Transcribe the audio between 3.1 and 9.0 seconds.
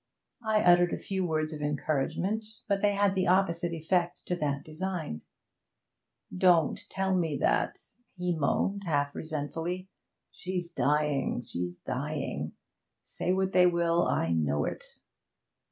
the opposite effect to that designed. 'Don't tell me that,' he moaned,